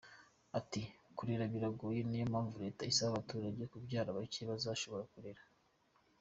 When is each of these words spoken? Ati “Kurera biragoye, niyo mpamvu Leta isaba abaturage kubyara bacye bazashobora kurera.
Ati 0.59 0.81
“Kurera 1.17 1.45
biragoye, 1.53 1.99
niyo 2.03 2.25
mpamvu 2.33 2.55
Leta 2.63 2.83
isaba 2.91 3.09
abaturage 3.11 3.61
kubyara 3.71 4.15
bacye 4.17 4.41
bazashobora 4.49 5.03
kurera. 5.13 5.41